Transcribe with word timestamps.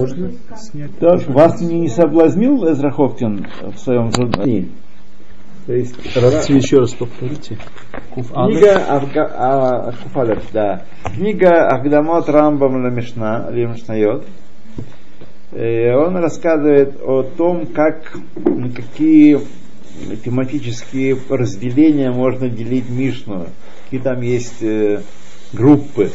Можно 0.00 0.30
снять? 0.56 0.98
Так, 0.98 1.28
вас 1.28 1.60
не, 1.60 1.80
не 1.80 1.88
соблазнил 1.88 2.70
Эзраховкин 2.70 3.46
в 3.74 3.78
своем 3.78 4.12
журнале? 4.12 4.68
То 5.66 5.74
есть, 5.74 5.94
Равцин, 6.16 6.56
еще 6.56 6.78
раз 6.78 6.94
повторите. 6.94 7.58
Книга 8.14 8.76
Авга- 8.88 9.32
а, 9.36 9.92
Куфалев, 9.92 10.42
да. 10.52 10.84
Книга 11.14 11.68
Агдамот 11.68 12.28
Рамбам 12.28 12.82
Ламишна, 12.82 13.48
Лемишнайот. 13.50 14.24
Э, 15.52 15.94
Он 15.94 16.16
рассказывает 16.16 17.00
о 17.02 17.22
том, 17.22 17.66
как, 17.66 18.18
какие 18.74 19.40
тематические 20.24 21.16
разделения 21.28 22.10
можно 22.10 22.48
делить 22.48 22.88
Мишну. 22.88 23.46
Какие 23.84 24.00
там 24.00 24.22
есть 24.22 24.62
э, 24.62 25.02
группы. 25.52 26.10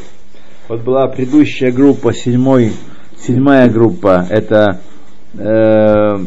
Вот 0.68 0.82
была 0.82 1.08
предыдущая 1.08 1.72
группа, 1.72 2.14
седьмой, 2.14 2.72
седьмая 3.18 3.70
группа, 3.70 4.26
это 4.30 4.82
э, 5.34 6.18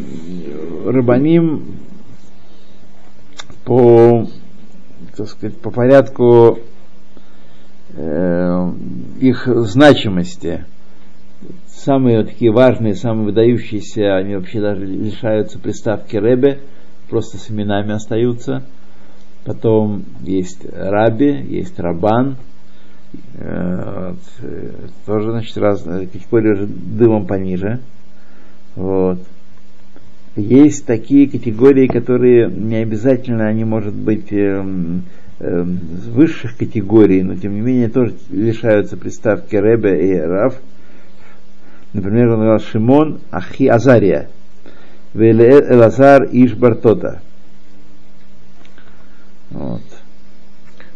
Рабаним 0.86 1.76
по, 3.64 4.26
так 5.16 5.28
сказать, 5.28 5.58
по 5.58 5.70
порядку 5.70 6.58
э, 7.90 8.72
их 9.20 9.46
значимости. 9.46 10.64
Самые 11.66 12.24
такие 12.24 12.50
важные, 12.50 12.94
самые 12.94 13.26
выдающиеся, 13.26 14.16
они 14.16 14.34
вообще 14.34 14.60
даже 14.60 14.84
лишаются 14.84 15.58
приставки 15.58 16.16
Ребе, 16.16 16.60
просто 17.08 17.38
с 17.38 17.50
именами 17.50 17.92
остаются. 17.92 18.64
Потом 19.44 20.04
есть 20.20 20.66
Раби, 20.70 21.30
есть 21.30 21.78
Рабан, 21.78 22.36
вот, 23.12 24.18
э, 24.40 24.70
тоже, 25.06 25.30
значит, 25.30 25.56
разные 25.56 26.06
категории 26.06 26.52
уже 26.52 26.66
дымом 26.66 27.26
пониже. 27.26 27.80
Вот. 28.74 29.20
Есть 30.36 30.86
такие 30.86 31.28
категории, 31.28 31.88
которые 31.88 32.48
не 32.48 32.76
обязательно 32.76 33.46
они, 33.46 33.64
может 33.64 33.94
быть, 33.94 34.32
эм, 34.32 35.04
эм, 35.40 35.80
высших 36.12 36.56
категорий, 36.56 37.22
но 37.22 37.34
тем 37.34 37.54
не 37.54 37.60
менее 37.60 37.88
тоже 37.88 38.14
лишаются 38.30 38.96
приставки 38.96 39.56
Ребе 39.56 40.12
и 40.12 40.20
Рав. 40.20 40.54
Например, 41.92 42.28
он 42.28 42.40
говорил 42.40 42.60
Шимон 42.60 43.20
Ахи 43.30 43.66
Азария, 43.66 44.28
Элазар 45.14 46.28
Иш 46.30 46.54
Бартота. 46.54 47.20
Вот. 49.50 49.82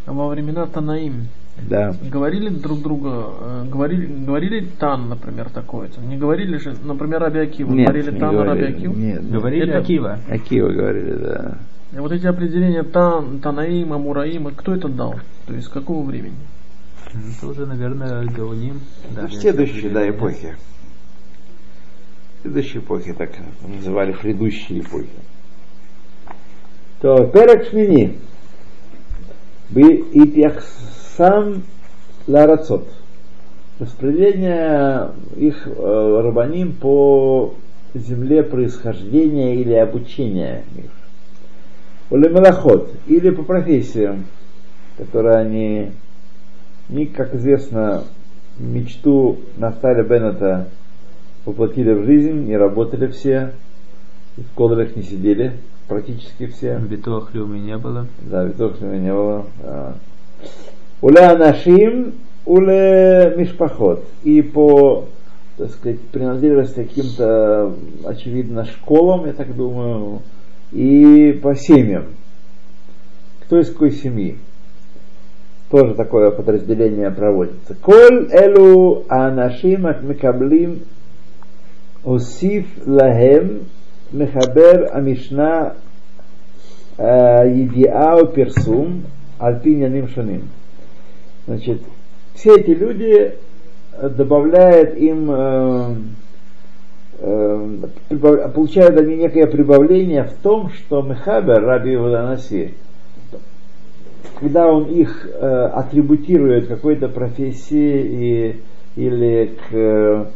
А 0.06 0.12
во 0.12 0.29
времена 0.29 0.67
Танаим 0.67 1.29
Да. 1.68 1.94
говорили 2.02 2.48
друг 2.48 2.82
друга, 2.82 3.27
э, 3.41 3.64
говорили, 3.70 4.06
говорили 4.06 4.66
Тан, 4.78 5.08
например, 5.08 5.48
такое-то. 5.50 6.00
Не 6.00 6.16
говорили 6.16 6.56
же, 6.58 6.74
например, 6.84 7.20
Раби 7.20 7.41
Акива. 7.41 7.70
Нет, 7.72 7.86
говорили 7.88 8.10
не 8.10 8.18
Тан, 8.18 8.30
говорили. 8.34 8.64
Раби 8.64 8.74
Акива. 8.77 8.92
Нет, 8.94 9.30
Говорили 9.30 9.68
Это- 9.68 9.78
Акива. 9.78 10.18
Акива 10.28 10.68
говорили, 10.68 11.12
да. 11.14 11.58
И 11.92 11.96
вот 11.98 12.12
эти 12.12 12.27
определения 12.27 12.83
Тан, 12.83 13.40
Танаим, 13.40 13.92
Амураим, 13.92 14.46
кто 14.55 14.74
это 14.74 14.88
дал? 14.88 15.14
То 15.46 15.55
есть 15.55 15.66
с 15.66 15.70
какого 15.70 16.05
времени? 16.05 16.36
Это 17.36 17.46
уже, 17.46 17.66
наверное, 17.66 18.24
Гауним. 18.24 18.80
Да, 19.10 19.27
в 19.27 19.34
следующей, 19.34 19.90
да, 19.90 20.08
эпохи. 20.08 20.56
В 22.38 22.42
следующей 22.42 22.78
эпохи, 22.78 23.12
так 23.12 23.30
называли 23.66 24.12
предыдущие 24.12 24.80
эпохи. 24.80 25.08
То 27.00 27.27
перек 27.27 27.68
шмини. 27.68 28.18
Итяхсам 31.12 31.62
ларацот. 32.27 32.88
Распределение 33.78 35.10
их 35.36 35.66
э, 35.66 36.20
рабаним 36.24 36.72
по 36.72 37.55
земле 37.94 38.42
происхождения 38.42 39.56
или 39.56 39.74
обучения 39.74 40.64
их. 40.77 40.90
Улемалахот, 42.10 42.90
или 43.06 43.30
по 43.30 43.42
профессиям, 43.42 44.27
которые 44.98 45.36
они, 45.36 45.92
не, 46.89 47.06
как 47.06 47.34
известно, 47.34 48.05
мечту 48.58 49.39
Нафталя 49.56 50.05
Беннета 50.05 50.68
воплотили 51.45 51.92
в 51.92 52.05
жизнь, 52.05 52.45
не 52.45 52.56
работали 52.56 53.08
все, 53.08 53.52
в 54.36 54.55
колорах 54.55 54.95
не 54.95 55.02
сидели, 55.02 55.55
практически 55.89 56.46
все. 56.46 56.78
Битуах 56.78 57.34
Люми 57.34 57.58
не 57.58 57.77
было. 57.77 58.06
Да, 58.20 58.45
ведь 58.45 58.58
не 58.58 59.12
было. 59.12 59.46
да. 59.62 59.95
Уля 61.02 61.36
нашим, 61.36 62.14
уле 62.46 63.35
мишпахот. 63.36 64.05
И 64.23 64.40
по, 64.40 65.07
так 65.57 65.70
сказать, 65.70 66.01
принадлежности 66.13 66.85
к 66.85 66.89
каким-то, 66.89 67.74
очевидно, 68.07 68.64
школам, 68.64 69.27
я 69.27 69.33
так 69.33 69.55
думаю, 69.57 70.23
и 70.70 71.33
по 71.42 71.57
семьям. 71.57 72.05
Кто 73.40 73.58
из 73.58 73.70
какой 73.73 73.90
семьи? 73.90 74.39
Тоже 75.70 75.95
такое 75.95 76.30
подразделение 76.30 77.11
проводится. 77.11 77.74
Коль 77.74 78.29
элу 78.30 79.05
анашим 79.08 79.89
микаблим 80.07 80.83
усиф 82.05 82.67
лахем 82.86 83.64
мехабер 84.13 84.89
амишна 84.92 85.74
Едиау 86.98 88.27
персум 88.29 89.02
альпиняним 89.40 90.07
шаним. 90.07 90.42
Значит, 91.47 91.83
все 92.35 92.57
эти 92.57 92.70
люди 92.70 93.35
э, 93.92 94.08
добавляют 94.08 94.97
им, 94.97 95.30
э, 95.30 95.95
э, 97.19 97.79
получают 98.55 98.98
они 98.98 99.17
некое 99.17 99.47
прибавление 99.47 100.25
в 100.25 100.35
том, 100.42 100.70
что 100.70 101.02
Мехабер, 101.02 101.64
Раби 101.64 101.97
Ваданаси, 101.97 102.75
когда 104.41 104.67
он 104.69 104.85
их 104.86 105.29
э, 105.33 105.70
атрибутирует 105.75 106.69
какой-то 106.69 107.08
профессии 107.08 108.57
и, 108.97 109.01
или 109.01 109.57
к 109.69 109.73
э, 109.73 110.27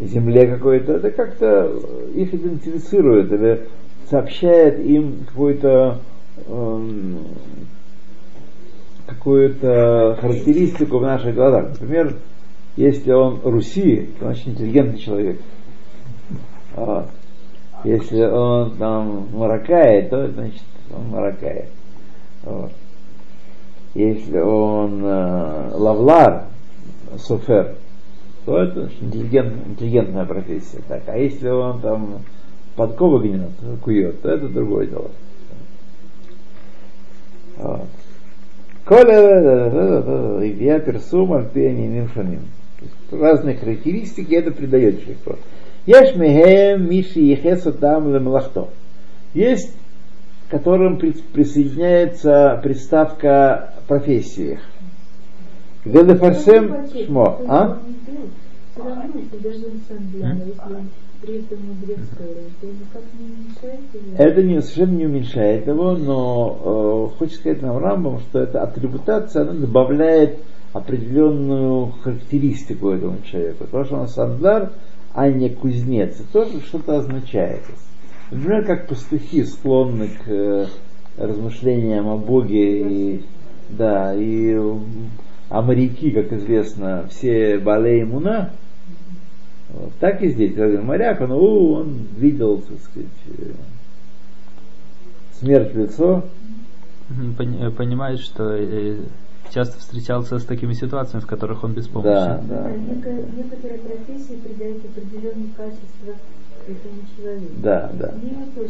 земле 0.00 0.46
какой-то, 0.46 0.94
это 0.94 1.10
как-то 1.10 1.72
их 2.14 2.32
идентифицирует 2.34 3.32
или 3.32 3.66
сообщает 4.10 4.80
им 4.80 5.24
какую-то 5.28 5.98
эм, 6.46 7.18
какую-то 9.14 10.18
характеристику 10.20 10.98
в 10.98 11.02
наших 11.02 11.34
глазах. 11.34 11.70
Например, 11.70 12.16
если 12.76 13.12
он 13.12 13.40
Руси, 13.44 14.10
то 14.18 14.26
значит 14.26 14.48
интеллигентный 14.48 14.98
человек. 14.98 15.40
Вот. 16.74 17.06
Если 17.84 18.22
он 18.22 18.76
там 18.76 19.28
Маракай, 19.32 20.08
то 20.08 20.28
значит 20.28 20.62
он 20.94 21.08
Маракай. 21.10 21.68
Вот. 22.42 22.72
Если 23.94 24.38
он 24.38 25.04
э, 25.04 25.70
Лавлар, 25.74 26.46
Суфер, 27.18 27.76
то 28.46 28.58
это 28.58 28.90
интеллигент, 29.00 29.66
интеллигентная 29.66 30.24
профессия. 30.24 30.80
Так. 30.88 31.02
А 31.06 31.16
если 31.16 31.48
он 31.48 31.80
там 31.80 32.20
подковы 32.74 33.28
гнет, 33.28 33.50
кует, 33.82 34.22
то 34.22 34.30
это 34.30 34.48
другое 34.48 34.86
дело. 34.86 35.10
Вот. 37.58 37.88
Коля, 38.84 40.42
я 40.42 40.80
персум, 40.80 41.32
альпени, 41.34 41.86
нимшаним. 41.86 42.40
Разные 43.12 43.56
характеристики 43.56 44.34
это 44.34 44.50
придает 44.50 45.00
человеку. 45.02 45.38
Еш 45.86 46.16
мехем 46.16 46.88
миши 46.90 47.20
ехесу 47.20 47.72
там 47.72 48.12
лемлахто. 48.12 48.68
Есть, 49.34 49.72
к 50.48 50.50
которым 50.50 50.98
при- 50.98 51.12
присоединяется 51.12 52.60
приставка 52.62 53.74
профессии. 53.86 54.58
Где 55.84 56.02
лефарсем 56.02 56.86
шмо, 57.06 57.40
а? 57.48 57.78
Это 64.18 64.42
не, 64.42 64.60
совершенно 64.60 64.96
не 64.96 65.06
уменьшает 65.06 65.66
его, 65.66 65.92
но 65.92 67.10
э, 67.12 67.18
хочется 67.18 67.40
сказать 67.40 67.62
нам 67.62 67.78
Рамбам, 67.78 68.20
что 68.20 68.40
эта 68.40 68.62
атрибутация 68.62 69.42
она 69.42 69.52
добавляет 69.52 70.38
определенную 70.72 71.92
характеристику 72.02 72.90
этому 72.90 73.18
человеку. 73.22 73.66
То, 73.70 73.84
что 73.84 73.96
он 73.96 74.08
сандлар, 74.08 74.72
а 75.14 75.28
не 75.28 75.50
кузнец, 75.50 76.20
это 76.20 76.32
тоже 76.32 76.60
что-то 76.60 76.98
означает. 76.98 77.62
Например, 78.30 78.64
как 78.64 78.88
пастухи 78.88 79.44
склонны 79.44 80.08
к 80.08 80.28
э, 80.28 80.66
размышлениям 81.18 82.08
о 82.08 82.16
Боге 82.16 82.80
и 82.88 83.22
да, 83.68 84.14
и 84.14 84.58
а 85.48 85.60
моряки, 85.60 86.10
как 86.10 86.32
известно, 86.32 87.06
все 87.10 87.58
балей 87.58 88.04
муна, 88.04 88.52
вот, 89.72 89.92
так 90.00 90.22
и 90.22 90.28
здесь. 90.30 90.54
Моряк, 90.56 91.20
он, 91.20 91.32
«О, 91.32 91.72
он 91.80 92.06
видел, 92.16 92.58
так 92.58 92.78
сказать, 92.80 93.08
э, 93.38 93.52
смерть 95.38 95.72
в 95.74 95.78
лицо. 95.78 96.22
Э, 97.38 97.70
Понимает, 97.70 98.20
что 98.20 98.54
э, 98.54 98.98
часто 99.52 99.78
встречался 99.78 100.38
с 100.38 100.44
такими 100.44 100.72
ситуациями, 100.72 101.22
в 101.22 101.26
которых 101.26 101.62
он 101.64 101.72
Да, 101.74 101.80
беспомощен. 101.80 102.46
да. 102.48 102.70
Некое- 102.70 103.24
Некоторые 103.36 103.78
профессии 103.80 104.36
придают 104.36 104.82
определенные 104.84 105.48
качества 105.56 106.14
этому 106.66 107.02
человеку. 107.16 107.52
Да, 107.62 107.90
да. 107.94 108.14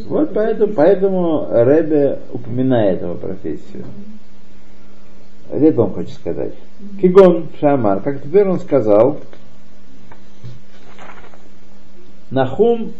Вот 0.07 0.31
это 0.31 0.33
поэтому, 0.33 0.73
поэтому 0.73 1.47
Ребе 1.51 2.19
упоминает 2.33 3.01
его 3.01 3.15
профессию. 3.15 3.85
Это 5.51 5.81
он 5.83 5.91
хочет 5.93 6.13
сказать. 6.13 6.53
Кигон 6.99 7.47
Шамар, 7.59 8.01
как 8.01 8.23
теперь 8.23 8.47
он 8.47 8.59
сказал, 8.59 9.19
Нахум 12.33 12.93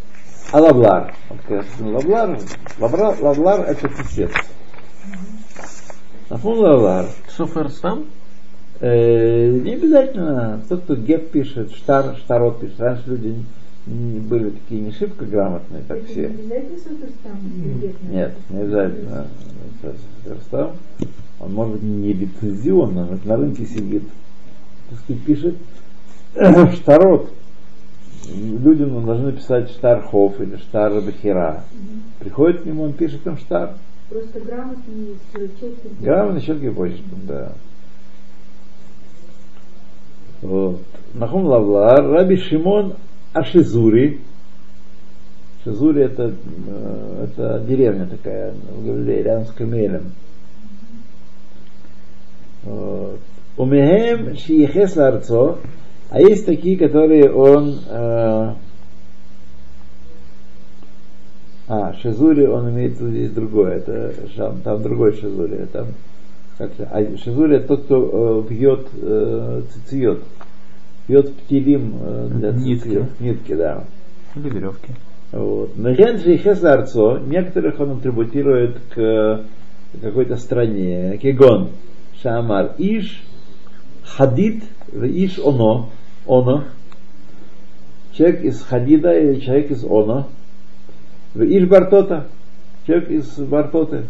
Алавлар. 0.52 1.16
Сказано 1.44 1.98
Лавлар, 1.98 2.40
Лавра- 2.78 3.18
Лавлар 3.20 3.62
это 3.62 3.90
писец. 3.90 4.30
Нахум 6.30 6.60
Лавлар. 6.60 7.08
Софер 7.36 7.72
сам? 7.72 8.06
Э, 8.80 9.50
не 9.50 9.74
обязательно. 9.74 10.62
Тот, 10.70 10.84
кто 10.84 10.96
геп 10.96 11.32
пишет, 11.32 11.74
штар, 11.74 12.16
штарот 12.18 12.60
пишет. 12.60 12.80
Раньше 12.80 13.04
люди 13.08 13.44
были 13.88 14.52
такие 14.52 14.82
не 14.82 14.92
шибко 14.92 15.26
грамотные, 15.26 15.82
как 15.88 15.98
Это 15.98 16.06
все. 16.06 16.30
Нет, 18.12 18.34
не 18.50 18.62
обязательно. 18.62 19.28
Это 19.82 19.96
Верстам. 20.26 20.72
Он 21.40 21.54
может 21.54 21.74
быть 21.74 21.84
не 21.84 22.14
лицензионно, 22.14 23.06
но 23.08 23.20
на 23.24 23.38
рынке 23.38 23.66
сидит. 23.66 24.04
Так 24.90 25.00
сказать, 25.00 25.24
пишет 25.24 25.56
штарот. 26.76 27.32
Люди 28.30 28.84
ну, 28.84 29.02
должны 29.02 29.34
писать 29.34 29.70
штархов 29.72 30.40
или 30.40 30.56
штар 30.58 30.94
бахира. 31.02 31.64
Приходит 32.20 32.62
к 32.62 32.66
нему, 32.66 32.84
он 32.84 32.94
пишет 32.94 33.26
им 33.28 33.38
штар. 33.38 33.76
Просто 34.10 34.40
грамотный 34.40 35.16
с 35.32 35.34
четким... 35.34 35.72
Грамотно 36.00 36.42
четким 36.42 36.76
почерком, 36.76 37.20
да. 37.28 37.52
Вот. 40.42 40.82
Нахум 41.14 41.46
Лавлар, 41.46 42.06
Раби 42.12 42.38
Шимон 42.38 42.96
Ашизури. 43.34 44.22
Шизури 45.64 46.04
это, 46.04 46.34
э, 46.68 47.26
это 47.26 47.60
деревня 47.68 48.08
такая 48.08 48.54
в 48.54 48.86
Галилее, 48.86 49.24
рядом 49.24 49.46
с 49.46 49.52
Камелем. 49.52 50.12
Умехем 53.58 54.36
Шиехес 54.38 54.96
Ларцо, 54.96 55.60
а 56.14 56.22
есть 56.22 56.46
такие, 56.46 56.78
которые 56.78 57.34
он 57.34 57.80
э, 57.90 58.54
а, 61.68 61.94
Шизури, 62.04 62.46
он 62.46 62.70
имеет 62.70 62.98
здесь 62.98 63.32
другое, 63.32 63.78
это 63.78 64.14
шам, 64.36 64.62
там 64.62 64.84
другой 64.84 65.14
Шизури, 65.14 65.66
там 65.74 65.88
как 66.60 66.70
а 66.92 67.18
Шизури 67.18 67.56
это 67.56 67.70
тот, 67.70 67.86
кто 67.86 68.46
э, 68.46 68.54
бьет 68.54 68.90
э, 69.02 69.64
цициот, 69.72 70.20
бьет 71.08 71.34
птилим 71.34 71.96
э, 72.00 72.28
для 72.30 72.52
Нитки. 72.52 72.90
цициот. 72.90 73.20
нитки, 73.20 73.56
да. 73.56 73.84
Или 74.36 74.50
веревки. 74.50 74.90
Вот. 75.32 75.76
Мехен 75.76 76.20
Шейхес 76.20 76.64
Арцо, 76.64 77.18
некоторых 77.26 77.80
он 77.80 77.98
атрибутирует 77.98 78.78
к 78.94 79.46
какой-то 80.00 80.36
стране, 80.36 81.18
Кегон, 81.18 81.70
Шамар, 82.22 82.76
Иш, 82.78 83.24
Хадид, 84.04 84.64
Иш 84.94 85.40
Оно, 85.40 85.90
Оно, 86.26 86.66
человек 88.14 88.44
из 88.44 88.62
Хадида 88.62 89.18
или 89.18 89.40
человек 89.40 89.72
из 89.72 89.84
Оно, 89.84 90.28
Иш 91.36 91.68
Бартота, 91.68 92.28
человек 92.86 93.10
из 93.10 93.28
Бартоты. 93.38 94.04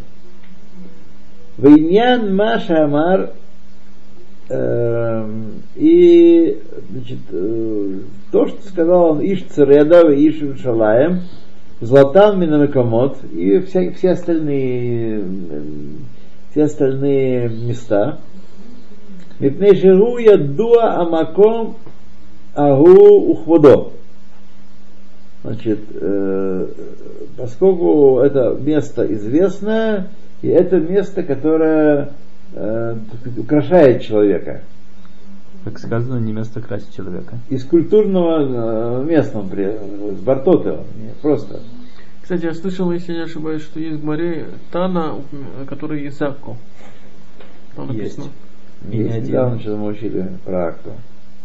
Вейнян 1.58 2.36
Маша 2.36 2.86
Амар 2.86 3.32
эм, 4.50 5.62
и 5.76 6.60
значит, 6.90 7.20
э, 7.32 8.00
то, 8.32 8.48
что 8.48 8.62
сказал 8.68 9.12
он 9.12 9.22
Иш 9.22 9.44
Цереда, 9.44 10.02
Иш 10.14 10.60
Шалаем, 10.62 11.22
Златан 11.80 12.40
Минамекомот 12.40 13.24
и 13.32 13.60
все, 13.60 13.92
все 13.92 14.12
остальные 14.12 15.20
эм, 15.20 16.06
все 16.54 16.64
остальные 16.66 17.50
места. 17.50 18.20
Мипней 19.40 19.76
шигу 19.76 20.20
ядуа 20.20 21.02
амаком 21.02 21.78
агу 22.56 23.32
ухводо. 23.32 23.92
Значит, 25.44 25.80
э, 25.94 26.68
поскольку 27.38 28.20
это 28.20 28.58
место 28.60 29.06
известное, 29.14 30.08
и 30.42 30.48
это 30.48 30.80
место, 30.80 31.24
которое 31.24 32.12
э, 32.54 32.96
украшает 33.38 34.02
человека. 34.04 34.62
Как 35.66 35.80
сказано, 35.80 36.20
не 36.20 36.34
место 36.34 36.62
красить 36.62 36.94
человека. 36.96 37.38
Из 37.50 37.64
культурного 37.64 39.02
э, 39.02 39.06
места, 39.06 39.40
при- 39.50 39.78
с 40.16 40.20
Бартоты, 40.22 40.78
не 40.96 41.12
просто. 41.22 41.60
Кстати, 42.22 42.46
я 42.46 42.54
слышал, 42.54 42.90
если 42.92 43.14
не 43.14 43.24
ошибаюсь, 43.24 43.64
что 43.64 43.80
есть 43.82 44.00
в 44.00 44.06
море 44.06 44.46
Тана, 44.72 45.16
который 45.68 46.06
из 46.06 46.22
Акку. 46.22 46.56
Там 47.76 47.92
Есть. 47.92 48.18
написано. 48.18 48.26
Есть, 48.90 49.16
один. 49.16 49.28
недавно 49.28 49.60
что 49.60 49.76
мы 49.76 49.88
учили 49.88 50.30
про 50.46 50.68
Акту. 50.68 50.92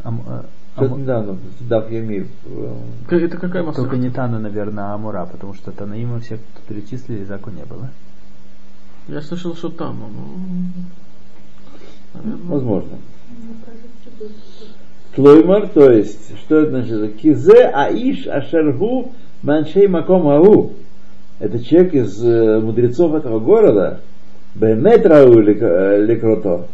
Ам- 0.05 0.23
э, 0.79 0.85
Что-то 0.85 0.95
ам- 0.95 1.01
недавно, 1.03 1.37
Дав 1.61 1.91
Ямив. 1.91 2.27
К- 3.09 3.13
Это 3.13 3.37
какая 3.39 3.63
масса? 3.63 3.81
Только 3.83 3.97
не 3.97 4.11
Тана, 4.11 4.39
наверное, 4.39 4.85
а 4.85 4.95
Амура, 4.95 5.27
потому 5.31 5.55
что 5.55 5.71
Танаима 5.73 6.21
всех, 6.21 6.41
кто 6.55 6.75
перечислили, 6.75 7.25
Заку 7.25 7.51
не 7.51 7.65
было. 7.65 7.91
Я 9.09 9.21
слышал, 9.23 9.55
что 9.57 9.69
там. 9.71 9.99
но, 12.15 12.21
наверное, 12.23 12.47
Возможно. 12.47 12.99
Тлоймар, 15.15 15.69
то 15.69 15.91
есть, 15.91 16.39
что 16.39 16.59
это 16.59 16.71
значит? 16.71 17.17
Кизе 17.17 17.65
аиш 17.75 18.27
ашаргу 18.27 19.13
маншей 19.43 19.89
маком 19.89 20.29
агу. 20.29 20.75
Это 21.39 21.63
человек 21.63 21.95
из 21.95 22.23
э, 22.23 22.61
мудрецов 22.61 23.15
этого 23.15 23.39
города. 23.41 24.01
Бемет 24.55 25.07
рау 25.07 25.39
лекрото. 25.39 26.67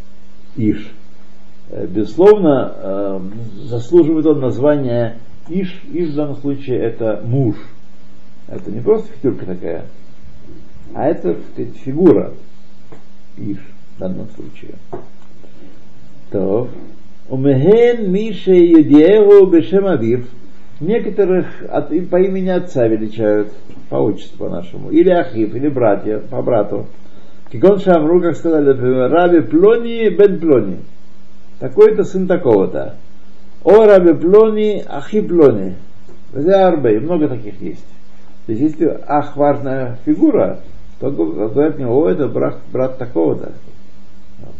Иш. 0.56 0.90
Э, 1.74 1.86
Безусловно, 1.88 2.72
э, 2.76 3.20
заслуживает 3.64 4.26
он 4.26 4.40
названия 4.40 5.16
Иш. 5.48 5.82
Иш 5.92 6.10
в 6.10 6.14
данном 6.14 6.36
случае 6.36 6.78
это 6.78 7.20
муж. 7.24 7.56
Это 8.46 8.70
не 8.70 8.80
просто 8.80 9.08
фигурка 9.20 9.46
такая, 9.46 9.86
а 10.94 11.06
это 11.06 11.36
сказать, 11.52 11.76
фигура. 11.78 12.32
Иш 13.36 13.58
в 13.96 14.00
данном 14.00 14.28
случае. 14.36 14.74
То, 16.30 16.68
Умехен 17.28 18.12
Миша 18.12 18.52
Юдееву 18.52 19.46
Бешем 19.46 19.86
Авив. 19.86 20.28
Некоторых 20.78 21.46
от, 21.68 21.88
по 22.08 22.20
имени 22.20 22.50
отца 22.50 22.86
величают, 22.86 23.52
по 23.88 23.96
отчеству 23.96 24.48
нашему. 24.48 24.90
Или 24.90 25.10
Ахив, 25.10 25.54
или 25.54 25.68
братья, 25.68 26.18
по 26.18 26.42
брату. 26.42 26.86
Кигон 27.50 27.80
Шамру, 27.80 28.20
как 28.20 28.36
сказали, 28.36 28.66
например, 28.66 29.10
Раби 29.10 29.40
Плони 29.40 30.08
бен 30.10 30.38
Плони. 30.38 30.76
Такой-то 31.58 32.04
сын 32.04 32.26
такого-то. 32.26 32.96
О 33.62 33.86
Раби 33.86 34.12
Плони, 34.12 34.84
Ахи 34.86 35.20
Плони. 35.20 35.74
Арбей, 36.34 36.98
много 36.98 37.28
таких 37.28 37.60
есть. 37.60 37.86
То 38.46 38.52
есть, 38.52 38.62
если 38.62 39.00
ах 39.06 39.36
важная 39.36 39.98
фигура, 40.04 40.60
то 41.00 41.10
говорят 41.10 41.76
мне, 41.76 41.86
о, 41.86 42.08
это 42.08 42.28
брат, 42.28 42.58
брат 42.72 42.98
такого-то. 42.98 43.52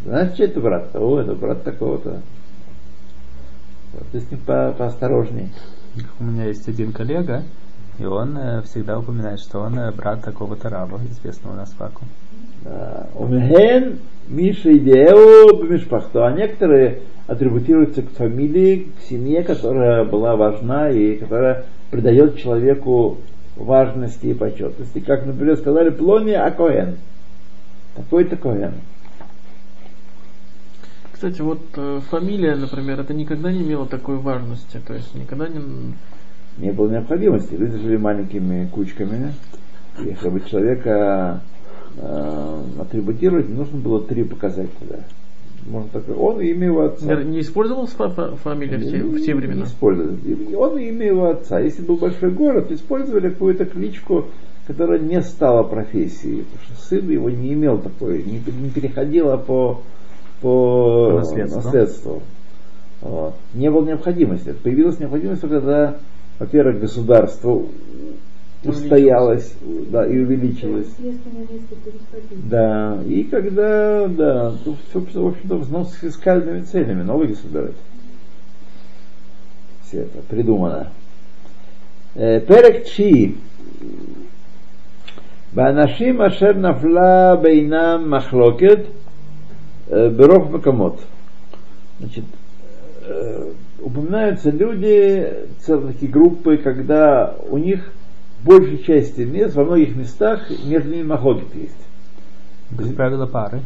Знаешь, 0.04 0.34
что 0.34 0.44
это 0.44 0.60
брат? 0.60 0.94
О, 0.94 1.18
это 1.18 1.34
брат 1.34 1.62
такого-то. 1.64 2.20
Вот, 3.92 4.06
ты 4.12 4.20
с 4.20 4.30
ним 4.30 4.40
по- 4.40 4.74
поосторожней. 4.76 5.52
У 6.18 6.24
меня 6.24 6.46
есть 6.46 6.68
один 6.68 6.92
коллега, 6.92 7.42
и 7.98 8.04
он 8.04 8.36
э, 8.36 8.62
всегда 8.62 8.98
упоминает, 8.98 9.38
что 9.40 9.60
он 9.60 9.78
э, 9.78 9.92
брат 9.92 10.22
такого-то 10.22 10.68
раба, 10.68 10.98
известного 11.10 11.54
у 11.54 11.56
нас 11.56 11.72
в 11.72 11.82
Аку. 11.82 12.04
Да. 12.64 13.06
Миша 14.28 14.76
Идео 14.76 15.57
Бмишпахту. 15.57 16.25
А 16.25 16.33
некоторые 16.33 17.00
атрибутируются 17.26 18.02
к 18.02 18.11
фамилии, 18.11 18.88
к 18.99 19.09
семье, 19.09 19.43
которая 19.43 20.04
была 20.04 20.37
важна 20.37 20.90
и 20.90 21.16
которая 21.16 21.66
придает 21.90 22.38
человеку 22.38 23.19
важности 23.57 24.26
и 24.26 24.35
почетности. 24.35 25.00
Как, 25.00 25.26
например, 25.26 25.57
сказали 25.57 25.90
Плони 25.90 26.33
Акоэн. 26.33 26.97
Такой-то 27.95 28.37
Коэн. 28.37 28.75
Кстати, 31.12 31.40
вот 31.40 31.61
э, 31.76 32.00
фамилия, 32.11 32.57
например, 32.57 33.00
это 33.00 33.14
никогда 33.14 33.52
не 33.52 33.62
имело 33.62 33.87
такой 33.87 34.16
важности. 34.16 34.81
То 34.85 34.95
есть 34.95 35.14
никогда 35.14 35.49
не... 35.49 35.95
Не 36.59 36.73
было 36.73 36.90
необходимости. 36.90 37.54
Люди 37.54 37.78
жили 37.78 37.97
маленькими 37.97 38.66
кучками. 38.66 39.33
И 40.04 40.14
чтобы 40.14 40.40
человека 40.40 41.40
э, 41.96 42.60
атрибутировать, 42.80 43.48
нужно 43.48 43.78
было 43.78 44.00
три 44.02 44.24
показателя. 44.24 45.00
Можно 45.66 45.88
так, 45.92 46.04
он 46.20 46.40
и 46.42 46.48
имя 46.48 46.66
его 46.66 46.82
отца. 46.84 47.22
Не 47.22 47.40
использовалась 47.40 47.90
фа- 47.92 48.10
фамилия 48.42 48.76
в 48.76 48.82
те, 48.90 48.98
в 49.02 49.20
те 49.20 49.32
Не 49.32 49.34
времена? 49.34 49.64
использовали. 49.64 50.16
И 50.26 50.54
Он 50.54 50.78
и 50.78 50.88
имя 50.88 51.06
его 51.06 51.30
отца. 51.30 51.58
Если 51.58 51.82
был 51.82 51.96
большой 51.96 52.30
город, 52.32 52.70
использовали 52.70 53.30
какую-то 53.30 53.64
кличку, 53.64 54.26
которая 54.66 54.98
не 54.98 55.22
стала 55.22 55.62
профессией. 55.62 56.42
Потому 56.44 56.64
что 56.76 56.86
сын 56.86 57.08
его 57.10 57.30
не 57.30 57.54
имел 57.54 57.78
такой, 57.78 58.22
не, 58.24 58.42
не 58.62 58.68
переходила 58.70 59.36
по 59.38 59.80
по 60.42 61.10
По 61.12 61.18
наследству. 61.20 61.62
наследству. 61.62 62.22
Вот. 63.00 63.34
Не 63.54 63.70
было 63.70 63.86
необходимости. 63.86 64.52
Появилась 64.62 64.98
необходимость 64.98 65.40
когда, 65.40 65.96
во-первых, 66.38 66.80
государство 66.80 67.62
устоялось 68.63 69.53
да, 69.89 70.05
и 70.05 70.17
увеличилось. 70.17 70.88
С 70.88 71.00
места 71.00 71.29
на 71.29 71.39
место 71.39 71.75
переходить. 71.83 72.50
Да, 72.50 73.00
и 73.07 73.24
когда, 73.24 74.07
да, 74.07 74.51
то 74.63 74.75
все, 74.89 75.00
в 75.00 75.27
общем-то, 75.27 75.55
взнос 75.57 75.93
с 75.93 76.00
фискальными 76.00 76.62
целями, 76.62 77.03
налоги 77.03 77.33
собирать. 77.33 77.75
Все 79.83 80.01
это 80.01 80.19
придумано. 80.27 80.91
Э, 82.15 82.39
Перек 82.41 82.86
Чи. 82.86 83.36
באנשים 85.53 86.21
אשר 86.21 86.53
נפלה 86.53 87.36
בינם 87.36 88.12
מחלוקת 88.12 88.79
э, 89.89 90.09
ברוב 90.15 90.55
מקומות. 90.55 91.01
Значит, 92.00 92.24
э, 93.07 93.51
упоминаются 93.81 94.51
люди, 94.51 95.27
целые 95.59 95.93
такие 95.93 96.12
группы, 96.12 96.57
когда 96.57 97.36
у 97.50 97.57
них 97.57 97.91
в 98.02 98.02
большей 98.44 98.78
части 98.84 99.22
мест, 99.22 99.54
во 99.54 99.64
многих 99.64 99.96
местах 99.96 100.48
между 100.64 100.90
ними 100.90 101.04
махомик 101.04 101.54
есть. 101.54 101.86
Как 102.76 102.94
правило, 102.94 103.26
пары. 103.26 103.60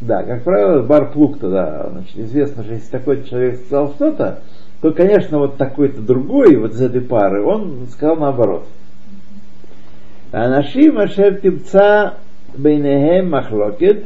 Да, 0.00 0.22
как 0.22 0.44
правило, 0.44 0.82
бар 0.82 1.10
плуг 1.10 1.38
тогда, 1.38 1.88
значит, 1.90 2.16
известно, 2.16 2.62
что 2.62 2.74
если 2.74 2.90
такой 2.90 3.24
человек 3.24 3.56
сказал 3.56 3.94
что-то, 3.94 4.42
то, 4.80 4.92
конечно, 4.92 5.38
вот 5.38 5.56
такой-то 5.56 6.00
другой, 6.00 6.56
вот 6.56 6.72
из 6.72 6.80
этой 6.80 7.00
пары, 7.00 7.42
он 7.42 7.86
сказал 7.90 8.16
наоборот. 8.16 8.66
Анашим 10.30 10.98
ашер 10.98 11.40
тимца 11.40 12.14
бейнехем 12.56 13.30
махлокет 13.30 14.04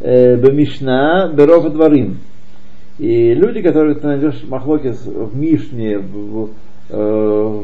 э, 0.00 0.36
бемишна 0.36 1.28
беров 1.28 1.72
дворим. 1.72 2.18
И 2.98 3.32
люди, 3.32 3.62
которые 3.62 3.94
ты 3.94 4.06
найдешь 4.06 4.42
махлокет 4.48 4.96
в 4.96 5.38
Мишне, 5.38 5.98
в, 5.98 6.50
э, 6.88 7.60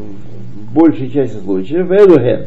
большей 0.73 1.11
части 1.11 1.37
случаев, 1.37 1.91
Элухен. 1.91 2.47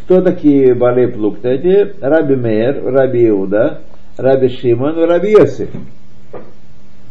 Кто 0.00 0.20
такие 0.20 0.74
Балей 0.74 1.08
Плукта? 1.08 1.48
Эти 1.48 1.94
Раби 2.00 2.36
Мейер, 2.36 2.84
Раби 2.84 3.28
Иуда, 3.28 3.80
Раби 4.16 4.48
Шимон 4.48 5.02
Раби 5.04 5.32
Йосиф. 5.32 5.70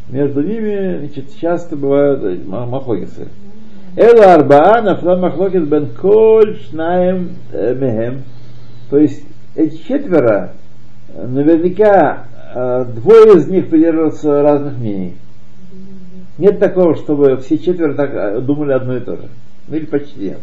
Между 0.10 0.42
ними 0.42 1.00
значит, 1.00 1.26
часто 1.40 1.76
бывают 1.76 2.24
э, 2.24 2.38
ма- 2.46 2.66
махлокисы. 2.66 3.28
Эла 3.96 4.34
Арбаа 4.34 4.82
нафла 4.82 5.16
махлокис 5.16 5.64
бен 5.64 5.88
коль 6.00 6.58
шнаем 6.70 7.32
э, 7.52 7.74
мехем. 7.76 8.24
То 8.90 8.98
есть 8.98 9.24
эти 9.56 9.78
четверо, 9.88 10.52
наверняка 11.16 12.26
двое 12.54 13.38
из 13.38 13.48
них 13.48 13.70
придерживаются 13.70 14.44
разных 14.44 14.78
мнений. 14.78 15.16
Нет 16.38 16.60
такого, 16.60 16.96
чтобы 16.96 17.38
все 17.38 17.58
четверо 17.60 17.94
так 17.94 18.12
э, 18.14 18.40
думали 18.42 18.74
одно 18.74 18.98
и 18.98 19.00
то 19.00 19.16
же. 19.18 19.30
Ну 19.68 19.76
или 19.76 19.86
почти. 19.86 20.36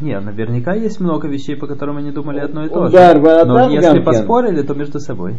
Не, 0.00 0.18
наверняка 0.18 0.74
есть 0.74 0.98
много 0.98 1.28
вещей, 1.28 1.54
по 1.56 1.66
которым 1.66 1.98
они 1.98 2.10
думали 2.10 2.40
одно 2.40 2.64
и 2.64 2.68
то 2.68 2.86
же. 2.86 2.96
Но 3.44 3.54
если 3.74 3.98
поспорили, 4.04 4.62
то 4.62 4.74
между 4.74 4.98
собой. 4.98 5.36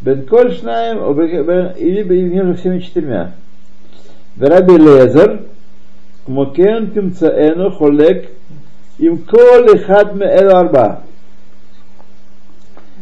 Бен 0.00 0.26
коль 0.26 0.52
шнаем, 0.52 0.98
о, 1.02 1.12
бен- 1.14 1.44
бен- 1.46 1.72
или 1.76 2.02
между 2.02 2.54
всеми 2.54 2.80
четырьмя. 2.80 3.32
Раби 4.38 4.76
Лезер, 4.76 5.44
кмокен 6.26 6.90
тимцаэну 6.92 7.70
холек, 7.70 8.30
им 8.98 9.18
кол 9.18 9.66
ихад 9.74 10.14
меэл 10.14 10.56
арба. 10.56 11.02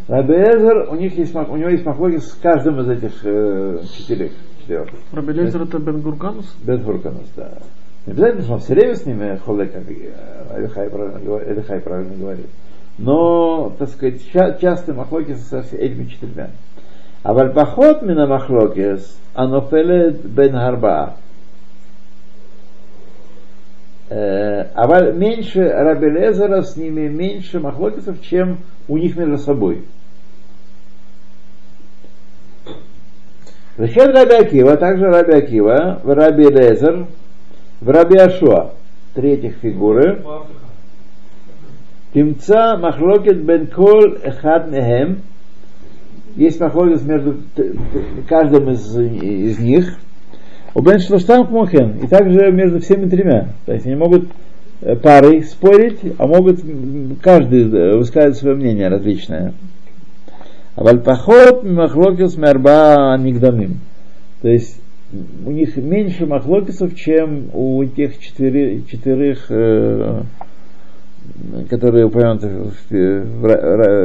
Раби 0.08 0.34
Лезер, 0.34 0.88
у, 0.90 0.96
них 0.96 1.16
есть, 1.16 1.34
у 1.34 1.56
него 1.56 1.70
есть 1.70 1.84
махлоги 1.86 2.18
с 2.18 2.32
каждым 2.34 2.80
из 2.80 2.88
этих 2.90 3.12
э, 3.24 3.80
четырех 3.96 4.32
четвертый. 4.64 4.98
Раби 5.12 5.32
это 5.40 5.78
Бен 5.78 6.00
Гурканус? 6.00 6.54
Бен 6.62 6.82
Гурканус, 6.82 7.26
да. 7.36 7.52
Не 8.06 8.12
обязательно, 8.12 8.42
что 8.42 8.52
он 8.54 8.60
все 8.60 8.74
время 8.74 8.94
с 8.94 9.06
ними 9.06 9.36
холек, 9.44 9.72
как 9.72 9.82
э, 9.90 10.58
Элихай 10.58 10.90
правильно, 10.90 11.80
правильно 11.80 12.16
говорит. 12.16 12.46
Но, 12.98 13.74
так 13.78 13.88
сказать, 13.88 14.20
ча- 14.32 14.56
частый 14.60 14.94
махлокис 14.94 15.48
со 15.48 15.60
этими 15.60 16.06
четырьмя. 16.06 16.50
А 17.22 17.32
вальпахот 17.32 18.02
мина 18.02 18.26
махлокис 18.26 19.18
анофелет 19.34 20.24
бен 20.24 20.52
гарбаа. 20.52 21.16
Э, 24.10 24.66
а 24.74 25.12
меньше 25.12 25.66
Рабилезера 25.66 26.62
с 26.62 26.76
ними 26.76 27.08
меньше 27.08 27.58
махлокисов, 27.58 28.20
чем 28.20 28.58
у 28.86 28.98
них 28.98 29.16
между 29.16 29.38
собой. 29.38 29.84
Зачем 33.76 34.12
Раби 34.12 34.34
Акива, 34.34 34.76
также 34.76 35.06
Раби 35.06 35.32
Акива, 35.32 36.00
в 36.04 36.14
Раби 36.14 36.44
Лезер, 36.44 37.06
в 37.80 37.90
Раби 37.90 38.16
Ашуа, 38.18 38.70
третьих 39.14 39.56
фигуры. 39.60 40.22
Тимца 42.12 42.76
махлокет 42.76 43.42
бен 43.42 43.66
кол 43.66 44.14
эхад 44.22 44.70
мехем. 44.70 45.22
Есть 46.36 46.60
махлокет 46.60 47.02
между 47.02 47.36
каждым 48.28 48.70
из, 48.70 48.96
из 48.96 49.58
них. 49.58 49.98
У 50.74 50.80
бен 50.80 51.00
шлоштам 51.00 51.44
кмохен. 51.48 51.98
И 52.02 52.06
также 52.06 52.52
между 52.52 52.80
всеми 52.80 53.08
тремя. 53.08 53.48
То 53.66 53.72
есть 53.72 53.86
они 53.86 53.96
могут 53.96 54.28
э, 54.82 54.94
парой 54.94 55.42
спорить, 55.42 55.98
а 56.18 56.28
могут 56.28 56.60
каждый 57.20 57.68
э, 57.68 57.96
высказывать 57.96 58.36
свое 58.36 58.54
мнение 58.54 58.86
различное. 58.86 59.52
А 60.76 60.80
Авальпахот 60.80 61.62
махлокис 61.64 62.36
мерба 62.36 63.16
мигдамим. 63.18 63.78
То 64.42 64.48
есть 64.48 64.80
у 65.46 65.50
них 65.50 65.76
меньше 65.76 66.26
махлокисов, 66.26 66.94
чем 66.96 67.50
у 67.52 67.84
тех 67.84 68.18
четыре, 68.18 68.82
четырех, 68.90 69.46
э, 69.50 70.22
которые 71.70 72.06
упомянуты 72.06 72.48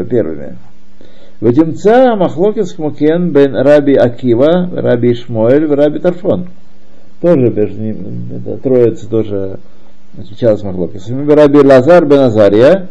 первыми. 0.10 0.58
в, 1.42 1.52
в, 1.52 2.16
махлокис 2.16 2.74
хмукен 2.74 3.32
бен 3.32 3.56
раби 3.56 3.96
Акива, 3.96 4.70
раби 4.72 5.14
Ишмоэль, 5.14 5.66
раби 5.66 6.00
Тарфон. 6.00 6.50
Тоже 7.22 7.50
между 7.50 7.82
ними, 7.82 8.58
троица 8.62 9.10
тоже 9.10 9.60
отличалась 10.18 10.62
махлокисами. 10.62 11.30
Раби 11.32 11.60
Лазар 11.60 12.06
бен 12.06 12.20
Азария, 12.20 12.90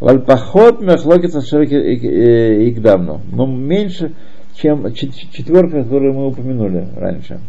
Вальпахот 0.00 0.80
мехлокица 0.80 1.42
широких 1.42 1.76
э, 1.76 2.68
э, 2.68 2.80
давно. 2.80 3.20
Но 3.30 3.46
меньше, 3.46 4.14
чем 4.54 4.92
четверка, 4.94 5.82
которую 5.82 6.14
мы 6.14 6.28
упомянули 6.28 6.88
раньше. 6.96 7.40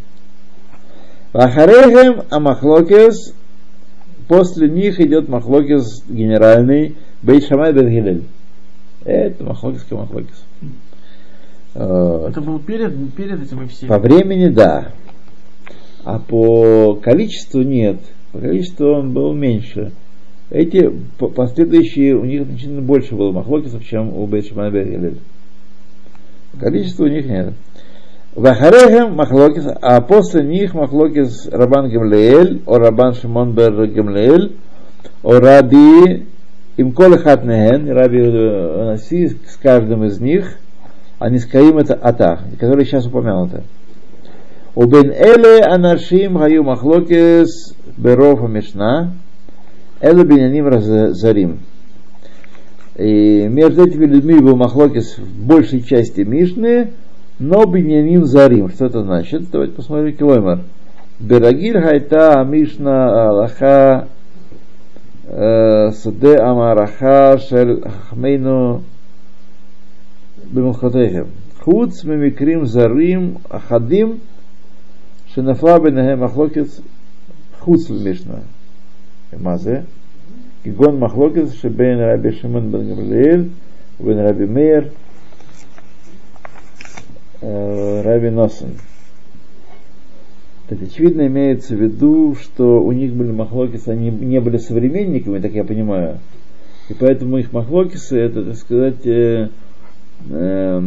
Вахарехем 1.32 2.24
амахлокис. 2.30 3.34
После 4.28 4.68
них 4.68 5.00
идет 5.00 5.28
махлокис 5.28 6.04
генеральный 6.08 6.96
Бейшамай 7.22 7.72
Бен 7.72 8.24
Это 9.04 9.44
махлокис 9.44 9.90
махлокис. 9.90 10.44
Это 11.74 12.40
был 12.42 12.58
перед, 12.58 13.14
перед 13.14 13.42
этим 13.42 13.62
и 13.62 13.66
все. 13.66 13.86
По 13.86 13.98
времени, 13.98 14.48
да. 14.48 14.92
А 16.04 16.18
по 16.18 16.96
количеству 16.96 17.62
нет. 17.62 17.98
По 18.32 18.40
количеству 18.40 18.92
он 18.92 19.12
был 19.12 19.32
меньше. 19.32 19.92
Эти 20.52 20.92
по- 21.18 21.28
последующие, 21.28 22.14
у 22.14 22.24
них 22.26 22.44
значительно 22.44 22.82
больше 22.82 23.14
было 23.14 23.32
махлокисов, 23.32 23.82
чем 23.86 24.14
у 24.14 24.26
Бен 24.26 24.42
Гилель. 24.42 25.18
Количества 26.60 27.04
у 27.04 27.08
них 27.08 27.24
нет. 27.24 27.54
Вахарехем 28.34 29.14
махлокис, 29.14 29.64
а 29.80 30.02
после 30.02 30.44
них 30.44 30.74
махлокис 30.74 31.48
Рабан 31.50 31.88
Гемлеэль, 31.88 32.62
о 32.66 32.76
Рабан 32.76 33.14
Шимон 33.14 33.52
Бер 33.52 33.86
Гемлеэль, 33.86 34.56
о 35.22 35.38
Раби 35.40 36.26
Имкол 36.76 37.16
Хатнехен, 37.16 37.90
Раби 37.90 38.20
Анаси 38.20 39.28
с 39.28 39.56
каждым 39.56 40.04
из 40.04 40.20
них, 40.20 40.58
они 41.18 41.38
скаим 41.38 41.78
это 41.78 41.94
ата, 41.94 42.40
который 42.60 42.84
сейчас 42.84 43.06
упомянуты. 43.06 43.62
У 44.74 44.84
бен 44.84 45.10
эле 45.12 45.62
анашим 45.62 46.36
хаю 46.38 46.62
махлокис 46.62 47.74
беров 47.96 48.46
мишна, 48.50 49.12
Элу 50.02 50.24
Беняним 50.24 50.66
Разарим. 50.66 51.60
И 52.96 53.46
между 53.48 53.86
этими 53.86 54.04
людьми 54.04 54.40
был 54.40 54.56
Махлокис 54.56 55.16
в 55.16 55.46
большей 55.46 55.80
части 55.80 56.22
Мишны, 56.22 56.90
но 57.38 57.64
Бенянин 57.64 58.26
Зарим. 58.26 58.68
Что 58.68 58.86
это 58.86 59.04
значит? 59.04 59.48
Давайте 59.52 59.74
посмотрим 59.74 60.16
Килоймар. 60.16 60.58
Берагир 61.20 61.80
Хайта 61.80 62.44
Мишна 62.44 63.28
Аллаха 63.28 64.08
э, 65.26 65.90
Саде 65.92 66.36
Амараха 66.36 67.38
Шель 67.38 67.84
Хмейну 68.10 68.82
Бимухатехем. 70.50 71.28
Хуц 71.60 72.02
Мимикрим 72.02 72.66
Зарим 72.66 73.38
Ахадим 73.48 74.18
Шинафла 75.32 75.78
Бенахем 75.78 76.18
Махлокис 76.18 76.80
Хуц 77.60 77.88
Мишна. 77.88 78.40
Мазе, 79.38 79.84
Гигон 80.64 80.98
Махлокис, 80.98 81.54
Шебейн 81.60 81.98
Раби 81.98 82.32
Шимон 82.32 82.70
Бен 82.70 82.88
Гамлиэль, 82.88 83.50
Бен 83.98 84.18
Раби 84.18 84.46
Мейер, 84.46 84.90
э, 87.40 88.02
Раби 88.02 88.30
Носен. 88.30 88.76
Так, 90.68 90.80
очевидно, 90.80 91.26
имеется 91.26 91.74
в 91.74 91.82
виду, 91.82 92.34
что 92.40 92.82
у 92.82 92.92
них 92.92 93.12
были 93.12 93.30
махлокисы, 93.30 93.88
они 93.88 94.10
не 94.10 94.40
были 94.40 94.56
современниками, 94.56 95.38
так 95.38 95.52
я 95.52 95.64
понимаю. 95.64 96.18
И 96.88 96.94
поэтому 96.94 97.36
их 97.38 97.52
махлокисы, 97.52 98.18
это, 98.18 98.42
так 98.42 98.56
сказать, 98.56 99.04
э, 99.06 99.48
э, 100.30 100.82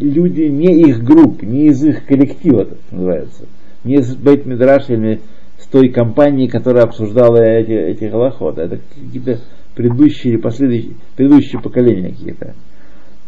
люди 0.00 0.42
не 0.42 0.80
их 0.88 1.04
групп, 1.04 1.42
не 1.42 1.66
из 1.66 1.84
их 1.84 2.06
коллектива, 2.06 2.64
так 2.64 2.78
называется. 2.90 3.44
Не 3.84 3.96
из 3.96 4.14
Бейт 4.14 4.46
Мидраша 4.46 4.94
или 4.94 5.20
с 5.58 5.66
той 5.66 5.88
компании, 5.90 6.46
которая 6.46 6.84
обсуждала 6.84 7.38
эти, 7.38 7.72
эти 7.72 8.04
голоходы. 8.04 8.62
Это 8.62 8.78
какие-то 8.78 9.40
предыдущие 9.74 10.34
или 10.34 10.40
последующие, 10.40 10.94
предыдущие 11.16 11.60
поколения 11.60 12.10
какие-то. 12.10 12.54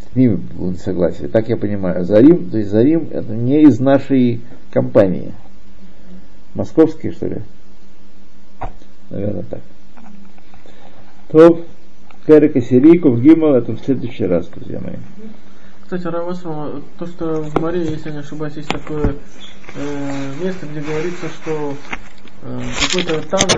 С 0.00 0.16
ними 0.16 0.36
будут 0.36 0.78
согласие. 0.78 1.28
Так 1.28 1.48
я 1.48 1.56
понимаю. 1.56 2.04
Зарим, 2.04 2.50
то 2.50 2.58
есть 2.58 2.70
Зарим 2.70 3.08
это 3.10 3.34
не 3.34 3.62
из 3.62 3.78
нашей 3.78 4.40
компании. 4.72 5.32
Московские, 6.54 7.12
что 7.12 7.26
ли? 7.26 7.42
Наверное, 9.10 9.44
так. 9.44 9.60
То 11.28 11.64
Керека 12.26 12.60
Сириков 12.60 13.20
Гимал 13.20 13.54
это 13.54 13.72
в 13.72 13.80
следующий 13.80 14.24
раз, 14.24 14.48
друзья 14.48 14.80
мои. 14.80 14.96
Кстати, 15.82 16.06
Равасрама, 16.06 16.82
то, 16.98 17.06
что 17.06 17.42
в 17.42 17.60
море, 17.60 17.82
если 17.82 18.10
не 18.10 18.18
ошибаюсь, 18.18 18.54
есть 18.54 18.68
такое 18.68 19.16
э, 19.74 20.44
место, 20.44 20.66
где 20.66 20.80
говорится, 20.80 21.26
что 21.28 21.74
какой-то 22.40 23.22
Тан 23.22 23.48